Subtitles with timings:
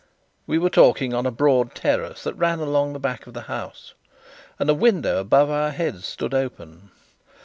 [0.47, 3.93] We were talking on a broad terrace that ran along the back of the house,
[4.57, 6.89] and a window above our heads stood open.